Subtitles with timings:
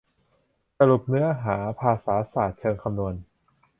[0.77, 3.15] สรุปเนื้อหา ภาษาศาสตร์เชิงคำนวณ